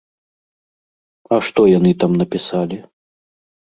А 1.33 1.41
што 1.51 1.61
яны 1.77 1.91
там 2.05 2.11
напісалі? 2.25 2.85